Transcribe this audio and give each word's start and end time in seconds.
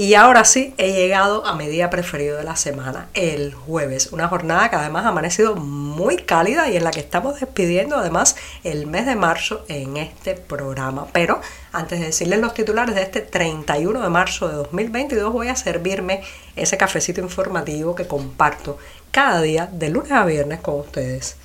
Y 0.00 0.14
ahora 0.14 0.46
sí, 0.46 0.72
he 0.78 0.92
llegado 0.92 1.44
a 1.44 1.54
mi 1.54 1.66
día 1.66 1.90
preferido 1.90 2.38
de 2.38 2.42
la 2.42 2.56
semana, 2.56 3.10
el 3.12 3.52
jueves. 3.52 4.08
Una 4.12 4.28
jornada 4.28 4.70
que 4.70 4.76
además 4.76 5.04
ha 5.04 5.08
amanecido 5.08 5.56
muy 5.56 6.16
cálida 6.16 6.70
y 6.70 6.78
en 6.78 6.84
la 6.84 6.90
que 6.90 7.00
estamos 7.00 7.38
despidiendo 7.38 7.96
además 7.96 8.34
el 8.64 8.86
mes 8.86 9.04
de 9.04 9.14
marzo 9.14 9.62
en 9.68 9.98
este 9.98 10.36
programa. 10.36 11.08
Pero 11.12 11.42
antes 11.70 12.00
de 12.00 12.06
decirles 12.06 12.40
los 12.40 12.54
titulares 12.54 12.94
de 12.94 13.02
este 13.02 13.20
31 13.20 14.00
de 14.00 14.08
marzo 14.08 14.48
de 14.48 14.54
2022, 14.54 15.34
voy 15.34 15.48
a 15.48 15.54
servirme 15.54 16.22
ese 16.56 16.78
cafecito 16.78 17.20
informativo 17.20 17.94
que 17.94 18.06
comparto 18.06 18.78
cada 19.10 19.42
día 19.42 19.68
de 19.70 19.90
lunes 19.90 20.12
a 20.12 20.24
viernes 20.24 20.60
con 20.60 20.80
ustedes. 20.80 21.36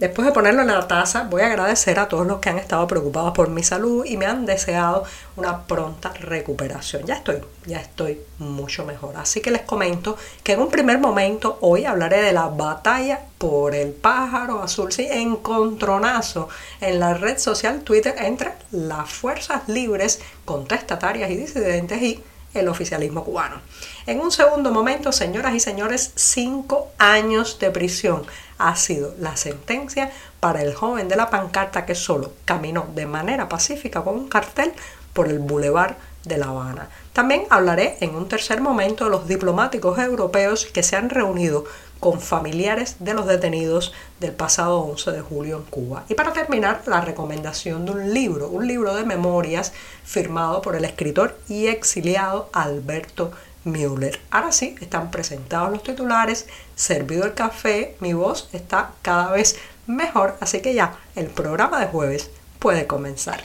Después 0.00 0.24
de 0.24 0.32
ponerlo 0.32 0.62
en 0.62 0.68
la 0.68 0.88
taza, 0.88 1.24
voy 1.24 1.42
a 1.42 1.48
agradecer 1.48 1.98
a 1.98 2.08
todos 2.08 2.26
los 2.26 2.38
que 2.38 2.48
han 2.48 2.56
estado 2.56 2.86
preocupados 2.86 3.34
por 3.34 3.50
mi 3.50 3.62
salud 3.62 4.06
y 4.06 4.16
me 4.16 4.24
han 4.24 4.46
deseado 4.46 5.04
una 5.36 5.66
pronta 5.66 6.10
recuperación. 6.18 7.04
Ya 7.04 7.16
estoy, 7.16 7.42
ya 7.66 7.80
estoy 7.80 8.18
mucho 8.38 8.86
mejor. 8.86 9.18
Así 9.18 9.42
que 9.42 9.50
les 9.50 9.60
comento 9.60 10.16
que 10.42 10.52
en 10.52 10.60
un 10.60 10.70
primer 10.70 10.98
momento 10.98 11.58
hoy 11.60 11.84
hablaré 11.84 12.22
de 12.22 12.32
la 12.32 12.46
batalla 12.46 13.20
por 13.36 13.74
el 13.74 13.92
pájaro 13.92 14.62
azul, 14.62 14.90
sí, 14.90 15.06
encontronazo 15.10 16.48
en 16.80 16.98
la 16.98 17.12
red 17.12 17.38
social 17.38 17.82
Twitter 17.82 18.14
entre 18.20 18.52
las 18.70 19.06
fuerzas 19.10 19.68
libres, 19.68 20.22
contestatarias 20.46 21.30
y 21.30 21.36
disidentes 21.36 22.00
y 22.00 22.24
el 22.54 22.68
oficialismo 22.68 23.24
cubano. 23.24 23.60
En 24.06 24.20
un 24.20 24.32
segundo 24.32 24.72
momento, 24.72 25.12
señoras 25.12 25.54
y 25.54 25.60
señores, 25.60 26.12
cinco 26.16 26.88
años 26.98 27.58
de 27.58 27.70
prisión 27.70 28.24
ha 28.58 28.76
sido 28.76 29.14
la 29.18 29.36
sentencia 29.36 30.10
para 30.40 30.62
el 30.62 30.74
joven 30.74 31.08
de 31.08 31.16
la 31.16 31.30
pancarta 31.30 31.86
que 31.86 31.94
solo 31.94 32.32
caminó 32.44 32.88
de 32.94 33.06
manera 33.06 33.48
pacífica 33.48 34.02
con 34.02 34.14
un 34.14 34.28
cartel 34.28 34.72
por 35.12 35.28
el 35.28 35.38
bulevar 35.38 35.96
de 36.24 36.38
La 36.38 36.46
Habana. 36.46 36.88
También 37.12 37.44
hablaré 37.50 37.96
en 38.00 38.14
un 38.14 38.28
tercer 38.28 38.60
momento 38.60 39.04
de 39.04 39.10
los 39.10 39.26
diplomáticos 39.26 39.98
europeos 39.98 40.66
que 40.66 40.82
se 40.82 40.96
han 40.96 41.10
reunido 41.10 41.64
con 42.00 42.20
familiares 42.20 42.96
de 42.98 43.14
los 43.14 43.26
detenidos 43.26 43.92
del 44.20 44.32
pasado 44.32 44.80
11 44.80 45.12
de 45.12 45.20
julio 45.20 45.58
en 45.58 45.64
Cuba. 45.64 46.04
Y 46.08 46.14
para 46.14 46.32
terminar, 46.32 46.82
la 46.86 47.02
recomendación 47.02 47.84
de 47.84 47.92
un 47.92 48.14
libro, 48.14 48.48
un 48.48 48.66
libro 48.66 48.94
de 48.94 49.04
memorias 49.04 49.72
firmado 50.04 50.62
por 50.62 50.76
el 50.76 50.84
escritor 50.84 51.38
y 51.48 51.66
exiliado 51.66 52.48
Alberto 52.52 53.32
Müller. 53.64 54.18
Ahora 54.30 54.52
sí, 54.52 54.74
están 54.80 55.10
presentados 55.10 55.70
los 55.70 55.82
titulares, 55.82 56.46
servido 56.74 57.24
el 57.24 57.34
café, 57.34 57.96
mi 58.00 58.14
voz 58.14 58.48
está 58.52 58.92
cada 59.02 59.30
vez 59.32 59.58
mejor, 59.86 60.36
así 60.40 60.60
que 60.60 60.72
ya 60.72 60.96
el 61.16 61.26
programa 61.26 61.80
de 61.80 61.86
jueves 61.86 62.30
puede 62.58 62.86
comenzar. 62.86 63.42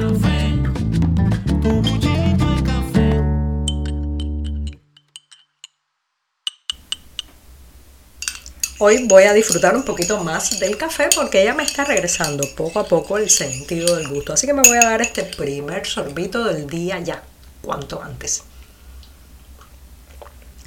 Hoy 8.78 9.06
voy 9.06 9.24
a 9.24 9.34
disfrutar 9.34 9.76
un 9.76 9.82
poquito 9.82 10.24
más 10.24 10.58
del 10.60 10.78
café 10.78 11.10
porque 11.14 11.44
ya 11.44 11.52
me 11.52 11.64
está 11.64 11.84
regresando 11.84 12.42
poco 12.56 12.80
a 12.80 12.86
poco 12.86 13.18
el 13.18 13.28
sentido 13.28 13.96
del 13.96 14.08
gusto. 14.08 14.32
Así 14.32 14.46
que 14.46 14.54
me 14.54 14.62
voy 14.62 14.78
a 14.78 14.88
dar 14.88 15.02
este 15.02 15.24
primer 15.24 15.86
sorbito 15.86 16.42
del 16.44 16.66
día 16.66 16.98
ya 17.00 17.22
cuanto 17.62 18.02
antes. 18.02 18.44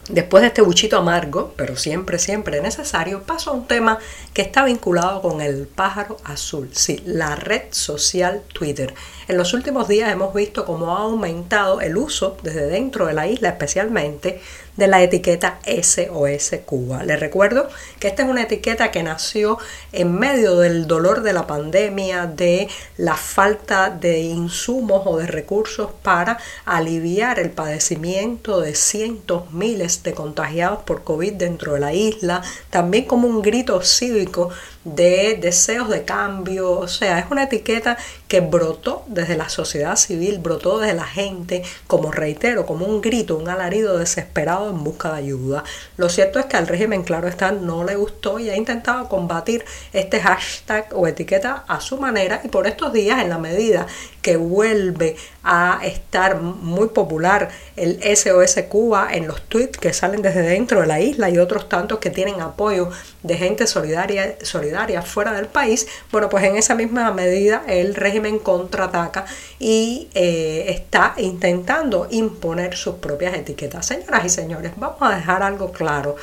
Después 0.10 0.42
de 0.42 0.48
este 0.48 0.62
buchito 0.62 0.98
amargo, 0.98 1.54
pero 1.56 1.78
siempre, 1.78 2.20
siempre 2.20 2.62
necesario, 2.62 3.24
paso 3.24 3.52
a 3.52 3.54
un 3.54 3.68
tema 3.68 4.00
que 4.34 4.42
está 4.42 4.66
vinculado 4.66 5.22
con 5.22 5.40
el 5.40 5.66
pájaro 5.66 6.18
azul, 6.26 6.70
sí, 6.74 7.02
la 7.06 7.38
red 7.38 7.62
social 7.72 8.44
Twitter. 8.54 8.94
En 9.30 9.38
los 9.38 9.54
últimos 9.54 9.88
días 9.88 10.12
hemos 10.12 10.34
visto 10.34 10.66
cómo 10.66 10.98
ha 10.98 11.04
aumentado 11.04 11.80
el 11.80 11.96
uso 11.96 12.36
desde 12.44 12.68
dentro 12.68 13.06
de 13.06 13.14
la 13.14 13.28
isla 13.28 13.48
especialmente 13.48 14.42
de 14.78 14.88
la 14.88 15.02
etiqueta 15.02 15.60
SOS 15.66 16.56
Cuba. 16.66 17.04
Les 17.04 17.20
recuerdo 17.20 17.70
que 18.00 18.08
esta 18.08 18.24
es 18.24 18.30
una 18.30 18.44
etiqueta 18.44 18.92
que 18.92 19.04
nació 19.04 19.58
en 19.92 20.16
medio 20.16 20.58
del 20.58 20.88
dolor 20.88 21.22
de 21.22 21.34
la 21.34 21.48
pandemia, 21.48 22.26
de 22.26 22.68
la 22.98 23.16
falta 23.16 23.90
de 23.90 24.20
insumos 24.22 25.04
o 25.06 25.18
de 25.18 25.28
recursos 25.28 25.92
para 26.02 26.38
aliviar 26.66 27.40
el 27.40 27.52
padecimiento 27.52 28.62
de 28.62 28.76
cientos 28.76 29.52
miles 29.52 30.04
de 30.04 30.14
contagiados 30.14 30.84
por 30.84 31.04
COVID 31.04 31.34
dentro 31.34 31.74
de 31.74 31.80
la 31.80 31.94
isla, 31.94 32.42
también 32.70 33.06
como 33.06 33.28
un 33.28 33.42
grito 33.42 33.82
cívico 33.82 34.50
de 34.84 35.38
deseos 35.40 35.90
de 35.90 36.04
cambio, 36.04 36.72
o 36.72 36.88
sea, 36.88 37.20
es 37.20 37.26
una 37.32 37.44
etiqueta 37.44 37.98
que 38.28 38.42
brotó 38.42 39.04
desde 39.08 39.38
la 39.38 39.48
sociedad 39.48 39.96
civil, 39.96 40.40
brotó 40.40 40.80
desde 40.80 40.94
la 40.94 41.06
gente, 41.06 41.64
como 41.88 42.12
reitero, 42.12 42.66
como 42.66 42.86
un 42.86 43.02
grito, 43.02 43.38
un 43.38 43.48
alarido 43.48 43.98
desesperado 43.98 44.70
en 44.70 44.84
busca 44.84 45.12
de 45.14 45.20
ayuda. 45.20 45.64
Lo 45.98 46.10
cierto 46.10 46.40
es 46.40 46.46
que 46.48 46.58
al 46.58 46.68
régimen, 46.68 47.04
claro 47.04 47.28
está, 47.28 47.52
no 47.52 47.84
le 47.84 47.96
gustó 47.96 48.40
y 48.40 48.50
ha 48.50 48.58
intentado 48.58 49.08
combatir 49.08 49.64
este 49.94 50.20
hashtag 50.20 50.88
o 50.94 51.08
etiqueta 51.08 51.64
a 51.68 51.80
su 51.80 51.98
manera 51.98 52.42
y 52.44 52.50
por 52.50 52.68
estos 52.68 52.92
días, 52.92 53.22
en 53.22 53.30
la 53.30 53.38
medida 53.38 53.88
que 54.22 54.38
vuelve 54.38 55.16
a 55.44 55.80
estar 55.84 56.40
muy 56.42 56.88
popular 56.90 57.50
el 57.76 58.00
SOS 58.16 58.64
Cuba 58.70 59.10
en 59.12 59.28
los 59.28 59.42
tweets 59.44 59.78
que 59.78 59.94
salen 59.94 60.22
desde 60.22 60.42
dentro 60.42 60.82
de 60.82 60.88
la 60.88 61.02
isla 61.02 61.30
y 61.30 61.38
otros 61.38 61.68
tantos 61.68 62.00
que 62.00 62.10
tienen 62.10 62.42
apoyo 62.42 62.90
de 63.22 63.38
gente 63.38 63.68
solidaria, 63.68 64.38
solidaria 64.42 64.73
fuera 65.02 65.34
del 65.34 65.48
país, 65.48 65.88
bueno, 66.12 66.30
pues 66.30 66.44
en 66.44 66.56
esa 66.56 66.76
misma 66.76 67.12
medida 67.12 67.64
el 67.68 67.96
régimen 67.96 68.40
contraataca 68.40 69.26
y 69.60 70.10
eh, 70.14 70.66
está 70.70 71.14
intentando 71.18 72.08
imponer 72.12 72.76
sus 72.76 72.96
propias 72.96 73.36
etiquetas. 73.36 73.86
Señoras 73.86 74.26
y 74.26 74.30
señores, 74.30 74.74
vamos 74.78 75.02
a 75.02 75.16
dejar 75.16 75.44
algo 75.44 75.72
claro. 75.72 76.16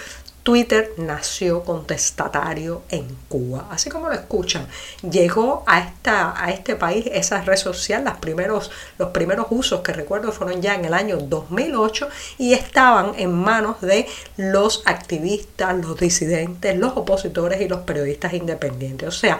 Twitter 0.42 0.92
nació 0.96 1.62
contestatario 1.64 2.82
en 2.88 3.06
Cuba. 3.28 3.66
Así 3.70 3.90
como 3.90 4.08
lo 4.08 4.14
escuchan, 4.14 4.66
llegó 5.08 5.62
a, 5.66 5.80
esta, 5.80 6.34
a 6.42 6.50
este 6.50 6.76
país 6.76 7.06
esa 7.12 7.42
red 7.42 7.56
social, 7.56 8.04
los 8.04 8.16
primeros, 8.18 8.70
los 8.98 9.10
primeros 9.10 9.46
usos 9.50 9.80
que 9.80 9.92
recuerdo 9.92 10.32
fueron 10.32 10.62
ya 10.62 10.74
en 10.74 10.84
el 10.84 10.94
año 10.94 11.18
2008 11.18 12.08
y 12.38 12.54
estaban 12.54 13.12
en 13.18 13.32
manos 13.32 13.80
de 13.80 14.06
los 14.36 14.82
activistas, 14.86 15.76
los 15.76 15.98
disidentes, 15.98 16.78
los 16.78 16.96
opositores 16.96 17.60
y 17.60 17.68
los 17.68 17.80
periodistas 17.80 18.32
independientes. 18.32 19.08
O 19.08 19.12
sea, 19.12 19.38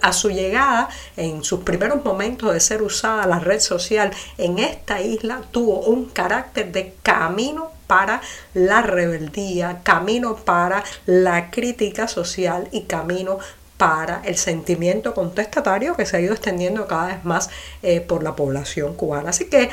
a 0.00 0.12
su 0.12 0.30
llegada, 0.30 0.88
en 1.16 1.44
sus 1.44 1.60
primeros 1.60 2.04
momentos 2.04 2.52
de 2.52 2.60
ser 2.60 2.82
usada 2.82 3.26
la 3.26 3.38
red 3.38 3.60
social 3.60 4.10
en 4.38 4.58
esta 4.58 5.00
isla, 5.00 5.42
tuvo 5.50 5.80
un 5.80 6.06
carácter 6.06 6.72
de 6.72 6.94
camino 7.02 7.71
para 7.92 8.22
la 8.54 8.80
rebeldía, 8.80 9.80
camino 9.82 10.36
para 10.36 10.82
la 11.04 11.50
crítica 11.50 12.08
social 12.08 12.66
y 12.72 12.84
camino 12.84 13.38
para 13.76 14.22
el 14.24 14.38
sentimiento 14.38 15.12
contestatario 15.12 15.94
que 15.94 16.06
se 16.06 16.16
ha 16.16 16.20
ido 16.20 16.32
extendiendo 16.32 16.86
cada 16.86 17.08
vez 17.08 17.24
más 17.26 17.50
eh, 17.82 18.00
por 18.00 18.22
la 18.22 18.34
población 18.34 18.94
cubana. 18.94 19.28
Así 19.28 19.44
que 19.50 19.68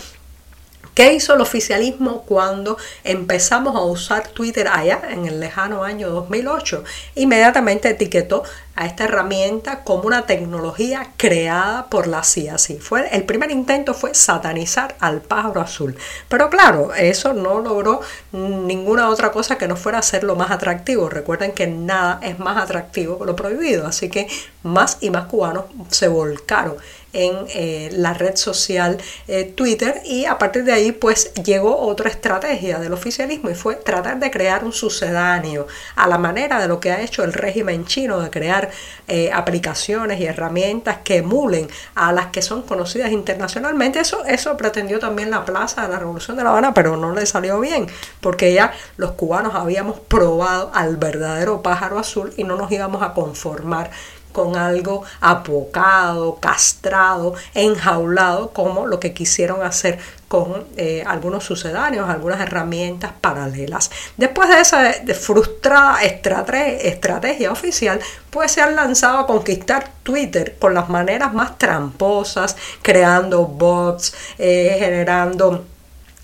¿Qué 0.96 1.14
hizo 1.14 1.34
el 1.34 1.40
oficialismo 1.40 2.24
cuando 2.24 2.78
empezamos 3.06 3.74
a 3.74 3.80
usar 3.84 4.28
Twitter 4.28 4.68
allá 4.68 5.00
en 5.10 5.28
el 5.28 5.40
lejano 5.40 5.86
año 5.86 6.10
2008? 6.10 6.84
Inmediatamente 7.16 7.90
etiquetó 7.90 8.44
a 8.80 8.86
esta 8.86 9.04
herramienta 9.04 9.84
como 9.84 10.04
una 10.04 10.26
tecnología 10.26 11.12
creada 11.18 11.88
por 11.88 12.08
la 12.08 12.24
CIA. 12.24 12.58
Sí, 12.58 12.78
fue, 12.78 13.10
el 13.14 13.26
primer 13.26 13.52
intento 13.52 13.94
fue 13.94 14.14
satanizar 14.16 14.96
al 15.02 15.20
pájaro 15.20 15.60
azul. 15.60 15.98
Pero 16.30 16.50
claro, 16.50 16.94
eso 16.94 17.34
no 17.34 17.60
logró 17.60 18.00
ninguna 18.32 19.10
otra 19.10 19.34
cosa 19.34 19.58
que 19.58 19.68
no 19.68 19.76
fuera 19.76 20.00
hacerlo 20.00 20.38
más 20.38 20.50
atractivo. 20.50 21.10
Recuerden 21.10 21.52
que 21.52 21.68
nada 21.68 22.22
es 22.24 22.40
más 22.40 22.56
atractivo 22.56 23.20
que 23.20 23.26
lo 23.26 23.36
prohibido. 23.36 23.86
Así 23.86 24.08
que 24.08 24.30
más 24.64 24.98
y 25.02 25.10
más 25.10 25.26
cubanos 25.26 25.66
se 25.90 26.08
volcaron 26.08 26.78
en 27.14 27.46
eh, 27.56 27.90
la 27.94 28.14
red 28.14 28.36
social 28.36 28.98
eh, 29.28 29.46
Twitter 29.56 30.02
y 30.06 30.26
a 30.26 30.38
partir 30.38 30.64
de 30.64 30.74
ahí 30.74 30.92
pues 30.92 31.34
llegó 31.34 31.78
otra 31.80 32.10
estrategia 32.10 32.80
del 32.80 32.94
oficialismo 32.94 33.50
y 33.50 33.56
fue 33.56 33.76
tratar 33.76 34.20
de 34.20 34.30
crear 34.30 34.64
un 34.64 34.74
sucedáneo 34.74 35.68
a 35.96 36.08
la 36.08 36.18
manera 36.18 36.60
de 36.62 36.68
lo 36.68 36.80
que 36.80 36.92
ha 36.92 37.02
hecho 37.02 37.24
el 37.24 37.34
régimen 37.34 37.86
chino 37.86 38.20
de 38.20 38.30
crear 38.30 38.69
eh, 39.08 39.32
aplicaciones 39.34 40.20
y 40.20 40.26
herramientas 40.26 40.98
que 41.04 41.18
emulen 41.18 41.68
a 41.96 42.12
las 42.12 42.28
que 42.28 42.42
son 42.42 42.64
conocidas 42.64 43.12
internacionalmente. 43.12 44.00
Eso, 44.00 44.24
eso 44.26 44.56
pretendió 44.58 45.00
también 45.00 45.30
la 45.32 45.46
Plaza 45.46 45.84
de 45.84 45.90
la 45.90 46.00
Revolución 46.00 46.38
de 46.38 46.44
La 46.44 46.50
Habana, 46.50 46.74
pero 46.74 46.98
no 46.98 47.14
le 47.14 47.26
salió 47.26 47.60
bien, 47.60 47.88
porque 48.22 48.54
ya 48.54 48.74
los 48.98 49.12
cubanos 49.12 49.56
habíamos 49.56 50.00
probado 50.00 50.72
al 50.74 50.98
verdadero 50.98 51.62
pájaro 51.62 52.00
azul 52.00 52.34
y 52.38 52.44
no 52.44 52.56
nos 52.56 52.72
íbamos 52.72 53.02
a 53.02 53.14
conformar 53.14 53.92
con 54.32 54.56
algo 54.56 55.04
apocado, 55.22 56.36
castrado, 56.36 57.34
enjaulado, 57.54 58.52
como 58.52 58.86
lo 58.86 59.00
que 59.00 59.14
quisieron 59.14 59.64
hacer 59.64 60.00
con 60.30 60.68
eh, 60.78 61.04
algunos 61.06 61.44
sucedáneos, 61.44 62.08
algunas 62.08 62.40
herramientas 62.40 63.12
paralelas. 63.20 63.90
Después 64.16 64.48
de 64.48 64.62
esa 64.62 64.94
frustrada 65.20 66.04
estrategia 66.04 67.52
oficial, 67.52 68.00
pues 68.30 68.52
se 68.52 68.62
han 68.62 68.76
lanzado 68.76 69.18
a 69.18 69.28
conquistar 69.28 69.92
Twitter 70.04 70.56
con 70.60 70.76
las 70.76 70.88
maneras 70.88 71.34
más 71.34 71.58
tramposas, 71.58 72.56
creando 72.84 73.46
bots, 73.46 74.14
eh, 74.38 74.78
generando 74.80 75.66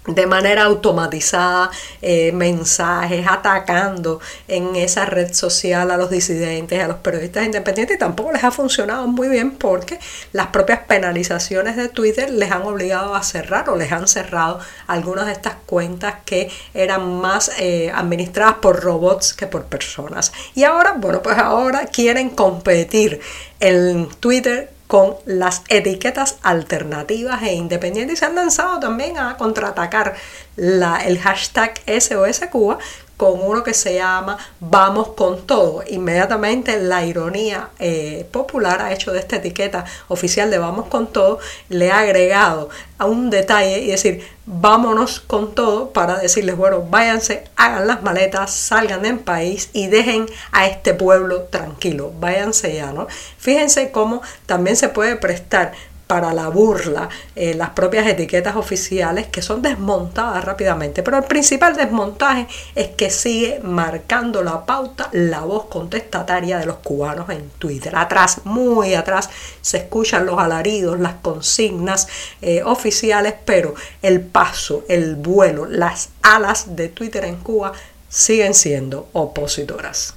de 0.07 0.27
manera 0.27 0.63
automatizada 0.63 1.71
eh, 2.01 2.31
mensajes, 2.31 3.25
atacando 3.27 4.19
en 4.47 4.75
esa 4.75 5.05
red 5.05 5.33
social 5.33 5.89
a 5.91 5.97
los 5.97 6.09
disidentes, 6.09 6.83
a 6.83 6.87
los 6.87 6.97
periodistas 6.97 7.45
independientes 7.45 7.95
y 7.95 7.99
tampoco 7.99 8.31
les 8.31 8.43
ha 8.43 8.51
funcionado 8.51 9.07
muy 9.07 9.27
bien 9.29 9.51
porque 9.51 9.99
las 10.31 10.47
propias 10.47 10.81
penalizaciones 10.87 11.75
de 11.75 11.89
Twitter 11.89 12.29
les 12.29 12.51
han 12.51 12.63
obligado 12.63 13.15
a 13.15 13.23
cerrar 13.23 13.69
o 13.69 13.75
les 13.75 13.91
han 13.91 14.07
cerrado 14.07 14.59
algunas 14.87 15.25
de 15.25 15.31
estas 15.31 15.55
cuentas 15.65 16.15
que 16.25 16.51
eran 16.73 17.19
más 17.19 17.51
eh, 17.59 17.91
administradas 17.93 18.55
por 18.55 18.81
robots 18.81 19.33
que 19.33 19.47
por 19.47 19.65
personas. 19.65 20.31
Y 20.53 20.63
ahora, 20.63 20.93
bueno, 20.97 21.21
pues 21.21 21.37
ahora 21.37 21.87
quieren 21.87 22.29
competir 22.29 23.19
en 23.59 24.07
Twitter 24.19 24.74
con 24.87 25.15
las 25.25 25.63
etiquetas 25.69 26.37
alternativas 26.43 27.41
e 27.43 27.53
independientes. 27.53 28.17
Y 28.17 28.19
se 28.19 28.25
han 28.25 28.35
lanzado 28.35 28.79
también 28.79 29.17
a 29.17 29.37
contraatacar 29.37 30.15
la, 30.55 30.97
el 30.97 31.19
hashtag 31.19 31.81
SOS 31.87 32.41
Cuba 32.51 32.77
con 33.17 33.41
uno 33.41 33.63
que 33.63 33.73
se 33.73 33.95
llama 33.95 34.37
Vamos 34.59 35.09
con 35.09 35.45
todo. 35.45 35.83
Inmediatamente 35.87 36.79
la 36.81 37.05
ironía 37.05 37.69
eh, 37.79 38.27
popular 38.31 38.81
ha 38.81 38.93
hecho 38.93 39.11
de 39.11 39.19
esta 39.19 39.37
etiqueta 39.37 39.85
oficial 40.07 40.51
de 40.51 40.57
Vamos 40.57 40.87
con 40.87 41.07
todo, 41.07 41.39
le 41.69 41.91
ha 41.91 41.99
agregado 41.99 42.69
a 42.97 43.05
un 43.05 43.29
detalle 43.29 43.79
y 43.79 43.87
decir 43.87 44.25
vámonos 44.45 45.19
con 45.19 45.55
todo 45.55 45.89
para 45.89 46.19
decirles, 46.19 46.55
bueno, 46.55 46.85
váyanse, 46.89 47.45
hagan 47.55 47.87
las 47.87 48.03
maletas, 48.03 48.53
salgan 48.53 49.01
del 49.01 49.19
país 49.19 49.69
y 49.73 49.87
dejen 49.87 50.27
a 50.51 50.67
este 50.67 50.93
pueblo 50.93 51.43
tranquilo, 51.43 52.13
váyanse 52.19 52.75
ya, 52.75 52.91
¿no? 52.91 53.07
Fíjense 53.37 53.91
cómo 53.91 54.21
también 54.45 54.77
se 54.77 54.89
puede 54.89 55.15
prestar 55.15 55.73
para 56.07 56.33
la 56.33 56.49
burla 56.49 57.09
eh, 57.35 57.53
las 57.55 57.71
propias 57.71 58.05
etiquetas 58.07 58.55
oficiales 58.55 59.27
que 59.27 59.41
son 59.41 59.61
desmontadas 59.61 60.43
rápidamente. 60.43 61.03
Pero 61.03 61.17
el 61.17 61.23
principal 61.23 61.75
desmontaje 61.75 62.47
es 62.75 62.89
que 62.89 63.09
sigue 63.09 63.59
marcando 63.63 64.43
la 64.43 64.65
pauta 64.65 65.09
la 65.11 65.41
voz 65.41 65.65
contestataria 65.65 66.57
de 66.57 66.65
los 66.65 66.77
cubanos 66.77 67.29
en 67.29 67.49
Twitter. 67.57 67.95
Atrás, 67.95 68.41
muy 68.43 68.93
atrás, 68.93 69.29
se 69.61 69.77
escuchan 69.77 70.25
los 70.25 70.39
alaridos, 70.39 70.99
las 70.99 71.15
consignas 71.15 72.07
eh, 72.41 72.61
oficiales, 72.63 73.33
pero 73.43 73.73
el 74.01 74.21
paso, 74.21 74.83
el 74.87 75.15
vuelo, 75.15 75.65
las 75.65 76.09
alas 76.21 76.75
de 76.75 76.89
Twitter 76.89 77.25
en 77.25 77.37
Cuba 77.37 77.73
siguen 78.09 78.53
siendo 78.53 79.09
opositoras. 79.13 80.15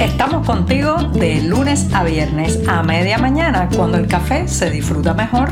Estamos 0.00 0.46
contigo 0.46 0.96
de 1.12 1.42
lunes 1.42 1.92
a 1.92 2.02
viernes 2.04 2.66
a 2.66 2.82
media 2.82 3.18
mañana 3.18 3.68
cuando 3.76 3.98
el 3.98 4.08
café 4.08 4.48
se 4.48 4.70
disfruta 4.70 5.12
mejor. 5.12 5.50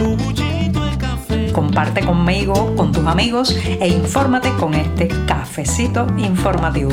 Comparte 1.53 2.01
conmigo, 2.01 2.75
con 2.75 2.91
tus 2.91 3.07
amigos 3.07 3.55
e 3.65 3.87
infórmate 3.89 4.51
con 4.55 4.73
este 4.73 5.09
cafecito 5.27 6.07
informativo. 6.17 6.93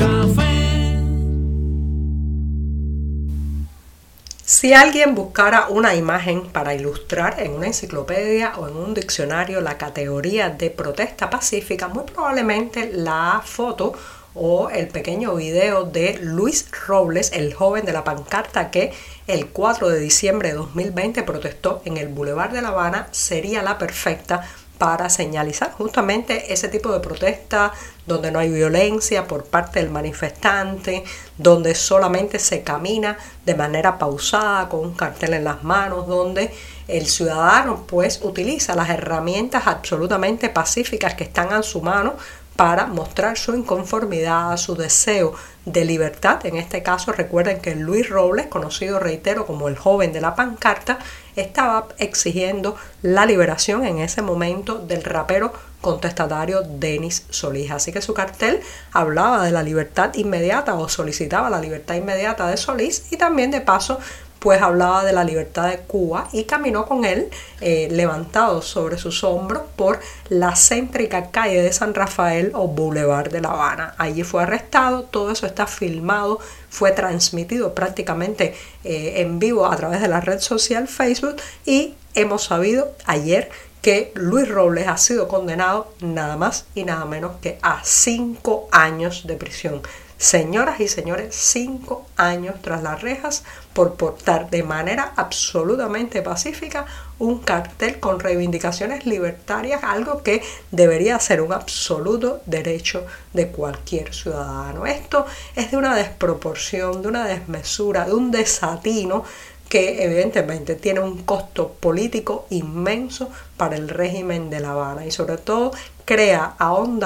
Si 4.44 4.74
alguien 4.74 5.14
buscara 5.14 5.68
una 5.70 5.94
imagen 5.94 6.48
para 6.48 6.74
ilustrar 6.74 7.40
en 7.40 7.52
una 7.52 7.68
enciclopedia 7.68 8.52
o 8.58 8.68
en 8.68 8.76
un 8.76 8.92
diccionario 8.92 9.62
la 9.62 9.78
categoría 9.78 10.50
de 10.50 10.68
protesta 10.68 11.30
pacífica, 11.30 11.88
muy 11.88 12.04
probablemente 12.04 12.90
la 12.92 13.40
foto 13.42 13.94
o 14.36 14.70
el 14.70 14.88
pequeño 14.88 15.34
video 15.34 15.84
de 15.84 16.18
Luis 16.20 16.66
Robles, 16.86 17.32
el 17.32 17.54
joven 17.54 17.84
de 17.84 17.92
la 17.92 18.04
pancarta 18.04 18.70
que 18.70 18.92
el 19.26 19.48
4 19.48 19.88
de 19.88 19.98
diciembre 19.98 20.50
de 20.50 20.54
2020 20.56 21.22
protestó 21.22 21.82
en 21.84 21.96
el 21.96 22.08
Boulevard 22.08 22.52
de 22.52 22.62
La 22.62 22.68
Habana, 22.68 23.08
sería 23.12 23.62
la 23.62 23.78
perfecta 23.78 24.46
para 24.78 25.08
señalizar 25.08 25.72
justamente 25.72 26.52
ese 26.52 26.68
tipo 26.68 26.92
de 26.92 27.00
protesta 27.00 27.72
donde 28.06 28.30
no 28.30 28.38
hay 28.38 28.50
violencia 28.50 29.26
por 29.26 29.44
parte 29.44 29.80
del 29.80 29.90
manifestante, 29.90 31.02
donde 31.38 31.74
solamente 31.74 32.38
se 32.38 32.62
camina 32.62 33.16
de 33.44 33.54
manera 33.54 33.98
pausada 33.98 34.68
con 34.68 34.80
un 34.80 34.94
cartel 34.94 35.34
en 35.34 35.44
las 35.44 35.64
manos, 35.64 36.06
donde 36.06 36.52
el 36.88 37.06
ciudadano 37.06 37.84
pues 37.86 38.20
utiliza 38.22 38.76
las 38.76 38.90
herramientas 38.90 39.66
absolutamente 39.66 40.50
pacíficas 40.50 41.14
que 41.14 41.24
están 41.24 41.52
a 41.52 41.62
su 41.62 41.80
mano 41.80 42.14
para 42.56 42.86
mostrar 42.86 43.36
su 43.36 43.54
inconformidad, 43.54 44.56
su 44.56 44.74
deseo 44.74 45.34
de 45.66 45.84
libertad. 45.84 46.44
En 46.46 46.56
este 46.56 46.82
caso, 46.82 47.12
recuerden 47.12 47.60
que 47.60 47.74
Luis 47.74 48.08
Robles, 48.08 48.46
conocido, 48.46 48.98
reitero, 48.98 49.46
como 49.46 49.68
el 49.68 49.76
joven 49.76 50.12
de 50.12 50.20
la 50.20 50.34
pancarta, 50.34 50.98
estaba 51.36 51.88
exigiendo 51.98 52.76
la 53.02 53.26
liberación 53.26 53.84
en 53.84 53.98
ese 53.98 54.22
momento 54.22 54.78
del 54.78 55.04
rapero 55.04 55.52
contestatario 55.82 56.62
Denis 56.62 57.26
Solís. 57.30 57.70
Así 57.70 57.92
que 57.92 58.00
su 58.00 58.14
cartel 58.14 58.60
hablaba 58.92 59.44
de 59.44 59.52
la 59.52 59.62
libertad 59.62 60.14
inmediata 60.14 60.74
o 60.74 60.88
solicitaba 60.88 61.50
la 61.50 61.60
libertad 61.60 61.94
inmediata 61.94 62.48
de 62.48 62.56
Solís 62.56 63.12
y 63.12 63.16
también 63.16 63.50
de 63.50 63.60
paso 63.60 64.00
pues 64.46 64.62
hablaba 64.62 65.02
de 65.02 65.12
la 65.12 65.24
libertad 65.24 65.68
de 65.68 65.78
Cuba 65.78 66.28
y 66.30 66.44
caminó 66.44 66.86
con 66.86 67.04
él 67.04 67.30
eh, 67.60 67.88
levantado 67.90 68.62
sobre 68.62 68.96
sus 68.96 69.24
hombros 69.24 69.64
por 69.74 69.98
la 70.28 70.54
céntrica 70.54 71.32
calle 71.32 71.62
de 71.62 71.72
San 71.72 71.94
Rafael 71.94 72.52
o 72.54 72.68
Boulevard 72.68 73.32
de 73.32 73.40
La 73.40 73.48
Habana. 73.48 73.96
Allí 73.98 74.22
fue 74.22 74.44
arrestado, 74.44 75.02
todo 75.02 75.32
eso 75.32 75.46
está 75.46 75.66
filmado, 75.66 76.38
fue 76.70 76.92
transmitido 76.92 77.74
prácticamente 77.74 78.54
eh, 78.84 79.14
en 79.16 79.40
vivo 79.40 79.66
a 79.66 79.74
través 79.74 80.00
de 80.00 80.06
la 80.06 80.20
red 80.20 80.38
social 80.38 80.86
Facebook 80.86 81.38
y 81.64 81.96
hemos 82.14 82.44
sabido 82.44 82.92
ayer 83.04 83.50
que 83.82 84.12
Luis 84.14 84.48
Robles 84.48 84.86
ha 84.86 84.96
sido 84.96 85.26
condenado 85.26 85.92
nada 85.98 86.36
más 86.36 86.66
y 86.76 86.84
nada 86.84 87.04
menos 87.04 87.32
que 87.42 87.58
a 87.62 87.80
cinco 87.82 88.68
años 88.70 89.26
de 89.26 89.34
prisión. 89.34 89.82
Señoras 90.18 90.80
y 90.80 90.88
señores, 90.88 91.36
cinco 91.36 92.06
años 92.16 92.54
tras 92.62 92.82
las 92.82 93.02
rejas 93.02 93.44
por 93.74 93.96
portar 93.96 94.48
de 94.48 94.62
manera 94.62 95.12
absolutamente 95.14 96.22
pacífica 96.22 96.86
un 97.18 97.40
cartel 97.40 98.00
con 98.00 98.18
reivindicaciones 98.18 99.04
libertarias, 99.04 99.84
algo 99.84 100.22
que 100.22 100.42
debería 100.70 101.20
ser 101.20 101.42
un 101.42 101.52
absoluto 101.52 102.40
derecho 102.46 103.04
de 103.34 103.48
cualquier 103.48 104.14
ciudadano. 104.14 104.86
Esto 104.86 105.26
es 105.54 105.70
de 105.70 105.76
una 105.76 105.94
desproporción, 105.94 107.02
de 107.02 107.08
una 107.08 107.26
desmesura, 107.26 108.06
de 108.06 108.14
un 108.14 108.30
desatino 108.30 109.22
que 109.68 110.02
evidentemente 110.02 110.76
tiene 110.76 111.00
un 111.00 111.24
costo 111.24 111.72
político 111.72 112.46
inmenso 112.48 113.28
para 113.58 113.76
el 113.76 113.90
régimen 113.90 114.48
de 114.48 114.60
La 114.60 114.70
Habana 114.70 115.04
y 115.04 115.10
sobre 115.10 115.36
todo 115.36 115.72
crea, 116.06 116.54
aún 116.58 117.00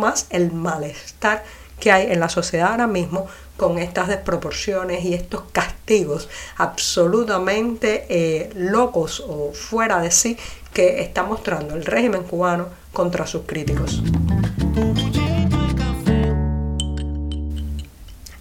más 0.00 0.26
el 0.30 0.50
malestar 0.52 1.44
que 1.80 1.92
hay 1.92 2.12
en 2.12 2.20
la 2.20 2.28
sociedad 2.28 2.70
ahora 2.70 2.86
mismo 2.86 3.26
con 3.56 3.78
estas 3.78 4.08
desproporciones 4.08 5.04
y 5.04 5.14
estos 5.14 5.42
castigos 5.52 6.28
absolutamente 6.56 8.06
eh, 8.08 8.50
locos 8.54 9.24
o 9.26 9.52
fuera 9.52 10.00
de 10.00 10.10
sí 10.10 10.38
que 10.72 11.00
está 11.00 11.24
mostrando 11.24 11.74
el 11.74 11.84
régimen 11.84 12.22
cubano 12.22 12.68
contra 12.92 13.26
sus 13.26 13.42
críticos. 13.46 14.02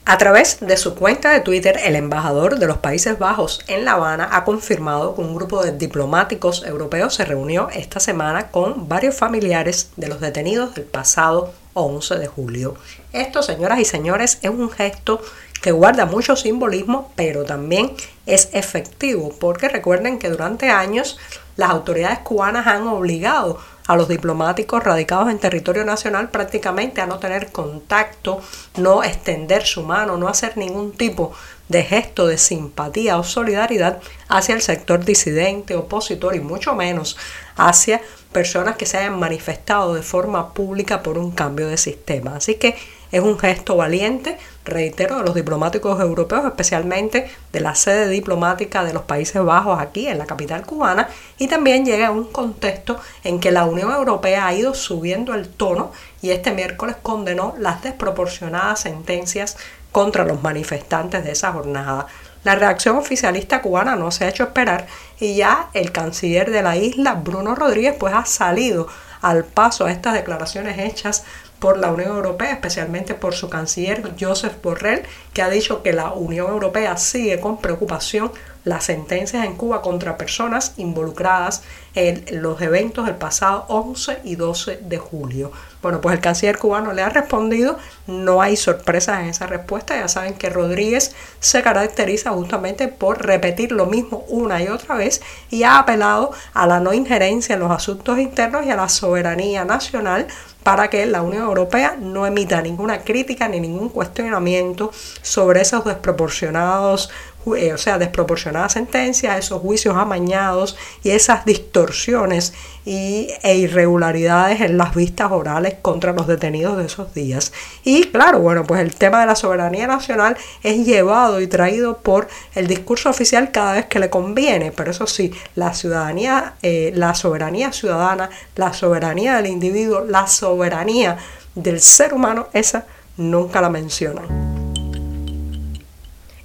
A 0.10 0.18
través 0.18 0.60
de 0.62 0.78
su 0.78 0.96
cuenta 0.96 1.32
de 1.32 1.42
Twitter, 1.42 1.78
el 1.84 1.98
embajador 1.98 2.60
de 2.60 2.66
los 2.66 2.78
Países 2.78 3.20
Bajos 3.20 3.60
en 3.68 3.84
La 3.84 3.94
Habana 3.94 4.30
ha 4.32 4.46
confirmado 4.46 5.14
que 5.14 5.20
un 5.20 5.36
grupo 5.36 5.62
de 5.62 5.74
diplomáticos 5.74 6.64
europeos 6.66 7.16
se 7.16 7.26
reunió 7.26 7.68
esta 7.74 8.00
semana 8.00 8.50
con 8.50 8.88
varios 8.88 9.16
familiares 9.16 9.92
de 9.98 10.08
los 10.08 10.22
detenidos 10.22 10.76
del 10.76 10.86
pasado 10.86 11.52
11 11.78 12.16
de 12.16 12.28
julio. 12.28 12.76
Esto, 13.14 13.44
señoras 13.44 13.80
y 13.80 13.86
señores, 13.86 14.40
es 14.42 14.50
un 14.50 14.70
gesto 14.70 15.22
que 15.62 15.72
guarda 15.72 16.06
mucho 16.06 16.36
simbolismo, 16.36 17.12
pero 17.16 17.44
también 17.44 17.94
es 18.26 18.50
efectivo, 18.54 19.34
porque 19.40 19.70
recuerden 19.70 20.20
que 20.20 20.30
durante 20.30 20.70
años 20.70 21.18
las 21.56 21.72
autoridades 21.72 22.20
cubanas 22.20 22.68
han 22.68 22.88
obligado 22.88 23.60
a 23.88 23.96
los 23.96 24.08
diplomáticos 24.08 24.84
radicados 24.84 25.30
en 25.30 25.40
territorio 25.40 25.86
nacional 25.86 26.30
prácticamente 26.30 27.02
a 27.02 27.08
no 27.08 27.20
tener 27.20 27.52
contacto, 27.52 28.42
no 28.76 29.04
extender 29.04 29.66
su 29.66 29.84
mano, 29.84 30.18
no 30.18 30.28
hacer 30.28 30.58
ningún 30.58 30.92
tipo 30.92 31.34
de 31.70 31.84
gesto 31.84 32.28
de 32.28 32.38
simpatía 32.38 33.18
o 33.18 33.24
solidaridad 33.24 34.00
hacia 34.28 34.56
el 34.56 34.62
sector 34.62 35.04
disidente, 35.04 35.76
opositor 35.76 36.36
y 36.36 36.42
mucho 36.42 36.76
menos 36.76 37.18
hacia 37.56 38.02
personas 38.38 38.76
que 38.78 38.86
se 38.86 38.98
hayan 38.98 39.18
manifestado 39.18 39.96
de 39.96 40.04
forma 40.04 40.54
pública 40.54 41.02
por 41.02 41.18
un 41.18 41.32
cambio 41.32 41.68
de 41.70 41.76
sistema. 41.76 42.36
Así 42.36 42.54
que 42.54 42.76
es 43.12 43.20
un 43.20 43.40
gesto 43.40 43.76
valiente, 43.76 44.38
reitero, 44.64 45.18
de 45.18 45.24
los 45.24 45.34
diplomáticos 45.34 46.00
europeos, 46.00 46.46
especialmente 46.46 47.32
de 47.52 47.60
la 47.62 47.74
sede 47.74 48.08
diplomática 48.10 48.84
de 48.84 48.94
los 48.94 49.02
Países 49.02 49.42
Bajos 49.44 49.80
aquí 49.80 50.08
en 50.08 50.20
la 50.20 50.28
capital 50.28 50.68
cubana, 50.68 51.10
y 51.40 51.48
también 51.48 51.84
llega 51.84 52.10
a 52.10 52.12
un 52.12 52.26
contexto 52.26 53.00
en 53.24 53.40
que 53.40 53.50
la 53.50 53.66
Unión 53.66 53.92
Europea 53.92 54.46
ha 54.46 54.54
ido 54.54 54.76
subiendo 54.76 55.34
el 55.34 55.50
tono 55.50 55.92
y 56.22 56.30
este 56.30 56.52
miércoles 56.52 56.96
condenó 57.02 57.56
las 57.58 57.82
desproporcionadas 57.82 58.82
sentencias 58.82 59.58
contra 59.92 60.26
los 60.26 60.44
manifestantes 60.44 61.24
de 61.24 61.32
esa 61.32 61.54
jornada. 61.54 62.06
La 62.48 62.56
reacción 62.56 62.96
oficialista 62.96 63.62
cubana 63.62 63.98
no 63.98 64.10
se 64.10 64.24
ha 64.24 64.30
hecho 64.30 64.44
esperar 64.44 64.88
y 65.20 65.36
ya 65.36 65.68
el 65.74 65.92
canciller 65.92 66.50
de 66.50 66.64
la 66.64 66.78
isla, 66.78 67.16
Bruno 67.16 67.56
Rodríguez, 67.56 67.94
pues 68.00 68.14
ha 68.14 68.24
salido 68.26 68.88
al 69.22 69.44
paso 69.44 69.86
a 69.86 69.92
estas 69.92 70.14
declaraciones 70.14 70.80
hechas 70.80 71.26
por 71.60 71.78
la 71.78 71.92
Unión 71.92 72.16
Europea, 72.16 72.54
especialmente 72.54 73.16
por 73.16 73.36
su 73.36 73.50
canciller 73.50 74.14
Joseph 74.18 74.62
Borrell, 74.64 75.04
que 75.34 75.42
ha 75.42 75.50
dicho 75.50 75.84
que 75.84 75.92
la 75.92 76.14
Unión 76.14 76.50
Europea 76.50 76.96
sigue 76.96 77.42
con 77.42 77.60
preocupación 77.60 78.32
las 78.68 78.84
sentencias 78.84 79.46
en 79.46 79.56
Cuba 79.56 79.82
contra 79.82 80.18
personas 80.18 80.74
involucradas 80.78 81.64
en 81.96 82.26
los 82.42 82.62
eventos 82.62 83.06
del 83.06 83.16
pasado 83.16 83.66
11 83.70 84.20
y 84.24 84.36
12 84.36 84.82
de 84.84 84.98
julio. 84.98 85.52
Bueno, 85.82 86.02
pues 86.02 86.16
el 86.16 86.22
canciller 86.22 86.58
cubano 86.58 86.92
le 86.92 87.02
ha 87.02 87.10
respondido, 87.10 87.78
no 88.08 88.42
hay 88.42 88.58
sorpresas 88.58 89.22
en 89.22 89.30
esa 89.30 89.48
respuesta, 89.48 89.96
ya 89.96 90.08
saben 90.08 90.34
que 90.34 90.50
Rodríguez 90.50 91.16
se 91.40 91.64
caracteriza 91.64 92.32
justamente 92.32 92.88
por 92.88 93.26
repetir 93.26 93.72
lo 93.72 93.86
mismo 93.86 94.26
una 94.28 94.62
y 94.62 94.68
otra 94.68 94.96
vez 94.96 95.22
y 95.50 95.64
ha 95.64 95.80
apelado 95.80 96.32
a 96.54 96.68
la 96.68 96.80
no 96.80 96.94
injerencia 96.94 97.54
en 97.54 97.62
los 97.62 97.72
asuntos 97.72 98.20
internos 98.20 98.66
y 98.66 98.70
a 98.70 98.76
la 98.76 98.90
soberanía 98.90 99.66
nacional 99.66 100.28
para 100.64 100.90
que 100.90 101.06
la 101.06 101.22
Unión 101.22 101.44
Europea 101.44 101.96
no 101.98 102.28
emita 102.28 102.62
ninguna 102.62 103.00
crítica 103.00 103.48
ni 103.48 103.62
ningún 103.62 103.88
cuestionamiento 103.90 104.92
sobre 105.22 105.62
esos 105.62 105.86
desproporcionados 105.86 107.10
eh, 107.56 107.74
o 107.74 107.78
sea, 107.78 107.98
desproporcionadas 107.98 108.74
sentencias, 108.74 109.38
esos 109.38 109.62
juicios 109.62 109.96
amañados 109.96 110.78
y 111.04 111.12
esas 111.12 111.46
distorsiones 111.46 112.54
y, 112.86 113.30
e 113.44 113.56
irregularidades 113.56 114.62
en 114.62 114.78
las 114.78 114.96
vistas 114.96 115.32
orales 115.32 115.76
contra 115.82 116.14
los 116.14 116.28
detenidos 116.28 116.78
de 116.78 116.86
esos 116.86 117.14
días. 117.14 117.52
Y 117.84 118.06
claro, 118.06 118.40
bueno, 118.40 118.64
pues 118.64 118.82
el 118.82 118.96
tema 118.96 119.22
de 119.22 119.28
la 119.28 119.36
soberanía 119.36 119.88
nacional 119.88 120.38
es 120.64 120.86
llevado 120.86 121.42
y 121.42 121.48
traído 121.48 121.98
por 121.98 122.28
el 122.56 122.68
discurso 122.68 123.10
oficial 123.10 123.52
cada 123.52 123.74
vez 123.74 123.86
que 123.88 124.00
le 124.00 124.10
conviene, 124.10 124.72
pero 124.72 124.92
eso 124.92 125.08
sí, 125.08 125.34
la 125.56 125.74
ciudadanía, 125.74 126.56
eh, 126.62 126.92
la 126.96 127.14
soberanía 127.14 127.72
ciudadana, 127.72 128.30
la 128.56 128.74
soberanía 128.74 129.36
del 129.38 129.48
individuo, 129.48 130.06
la 130.06 130.28
soberanía 130.28 131.18
del 131.56 131.82
ser 131.82 132.14
humano, 132.14 132.48
esa 132.54 132.86
nunca 133.18 133.62
la 133.62 133.70
mencionan. 133.70 134.47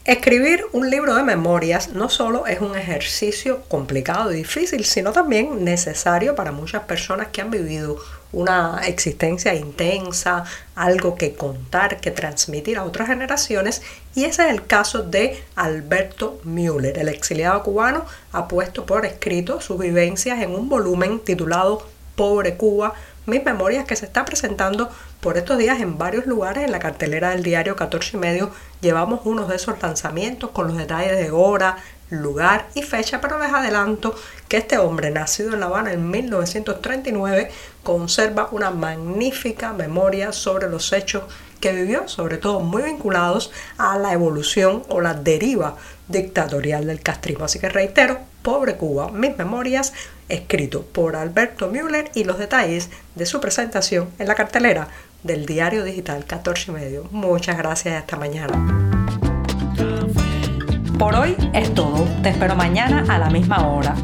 Escribir 0.04 0.64
un 0.72 0.90
libro 0.90 1.14
de 1.14 1.22
memorias 1.22 1.90
no 1.90 2.08
solo 2.08 2.48
es 2.48 2.60
un 2.60 2.76
ejercicio 2.76 3.62
complicado 3.68 4.32
y 4.32 4.38
difícil, 4.38 4.84
sino 4.84 5.12
también 5.12 5.62
necesario 5.62 6.34
para 6.34 6.50
muchas 6.50 6.82
personas 6.82 7.28
que 7.28 7.40
han 7.40 7.52
vivido 7.52 7.98
una 8.32 8.80
existencia 8.84 9.54
intensa, 9.54 10.42
algo 10.74 11.14
que 11.14 11.34
contar, 11.34 12.00
que 12.00 12.10
transmitir 12.10 12.78
a 12.78 12.84
otras 12.84 13.06
generaciones. 13.06 13.80
Y 14.16 14.24
ese 14.24 14.46
es 14.46 14.50
el 14.50 14.66
caso 14.66 15.04
de 15.04 15.40
Alberto 15.54 16.40
Müller. 16.42 16.98
El 16.98 17.08
exiliado 17.08 17.62
cubano 17.62 18.04
ha 18.32 18.48
puesto 18.48 18.84
por 18.84 19.06
escrito 19.06 19.60
sus 19.60 19.78
vivencias 19.78 20.42
en 20.42 20.50
un 20.50 20.68
volumen 20.68 21.20
titulado 21.20 21.86
Pobre 22.16 22.56
Cuba, 22.56 22.94
mis 23.26 23.44
memorias 23.44 23.84
que 23.84 23.96
se 23.96 24.06
está 24.06 24.24
presentando 24.24 24.90
por 25.20 25.38
estos 25.38 25.58
días 25.58 25.80
en 25.80 25.98
varios 25.98 26.26
lugares 26.26 26.64
en 26.64 26.72
la 26.72 26.78
cartelera 26.78 27.30
del 27.30 27.42
diario 27.42 27.76
14 27.76 28.16
y 28.16 28.20
medio. 28.20 28.50
Llevamos 28.80 29.20
unos 29.24 29.48
de 29.48 29.56
esos 29.56 29.80
lanzamientos 29.80 30.50
con 30.50 30.68
los 30.68 30.76
detalles 30.76 31.16
de 31.16 31.30
hora, 31.30 31.76
lugar 32.10 32.68
y 32.74 32.82
fecha, 32.82 33.20
pero 33.20 33.38
les 33.38 33.52
adelanto 33.52 34.14
que 34.48 34.58
este 34.58 34.78
hombre, 34.78 35.10
nacido 35.10 35.54
en 35.54 35.60
La 35.60 35.66
Habana 35.66 35.92
en 35.92 36.10
1939, 36.10 37.50
conserva 37.82 38.48
una 38.50 38.70
magnífica 38.70 39.72
memoria 39.72 40.32
sobre 40.32 40.68
los 40.68 40.92
hechos 40.92 41.24
que 41.60 41.72
vivió, 41.72 42.08
sobre 42.08 42.38
todo 42.38 42.60
muy 42.60 42.82
vinculados 42.82 43.52
a 43.78 43.96
la 43.98 44.12
evolución 44.12 44.82
o 44.88 45.00
la 45.00 45.14
deriva 45.14 45.76
dictatorial 46.08 46.86
del 46.86 47.00
castrismo. 47.00 47.44
Así 47.44 47.58
que 47.60 47.68
reitero, 47.68 48.18
Pobre 48.42 48.76
Cuba, 48.76 49.10
mis 49.10 49.36
memorias, 49.38 49.92
escrito 50.28 50.82
por 50.82 51.16
Alberto 51.16 51.68
Müller 51.68 52.10
y 52.14 52.24
los 52.24 52.38
detalles 52.38 52.90
de 53.14 53.26
su 53.26 53.40
presentación 53.40 54.08
en 54.18 54.28
la 54.28 54.34
cartelera 54.34 54.88
del 55.22 55.46
diario 55.46 55.84
digital 55.84 56.24
14 56.24 56.70
y 56.70 56.74
medio. 56.74 57.08
Muchas 57.12 57.56
gracias 57.56 58.00
esta 58.00 58.16
mañana. 58.16 58.92
Por 60.98 61.14
hoy 61.14 61.36
es 61.52 61.72
todo. 61.74 62.06
Te 62.22 62.28
espero 62.28 62.54
mañana 62.54 63.04
a 63.08 63.18
la 63.18 63.30
misma 63.30 63.66
hora. 63.66 63.94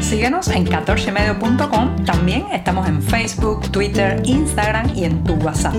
Síguenos 0.00 0.48
en 0.48 0.66
14medio.com. 0.66 2.04
También 2.04 2.46
estamos 2.52 2.88
en 2.88 3.02
Facebook, 3.02 3.70
Twitter, 3.72 4.22
Instagram 4.24 4.94
y 4.94 5.04
en 5.04 5.24
tu 5.24 5.34
WhatsApp. 5.34 5.74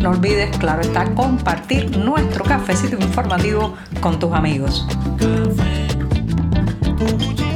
No 0.00 0.10
olvides, 0.10 0.56
claro 0.58 0.80
está, 0.80 1.04
compartir 1.14 1.96
nuestro 1.98 2.44
cafecito 2.44 2.96
informativo 2.96 3.74
con 4.00 4.18
tus 4.18 4.32
amigos. 4.32 4.86
Café, 7.00 7.49